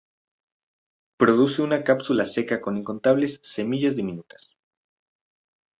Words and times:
Produce 1.17 1.61
una 1.61 1.83
cápsula 1.83 2.25
seca 2.25 2.59
con 2.59 2.75
incontables 2.75 3.39
semillas 3.43 3.95
diminutas. 3.95 4.57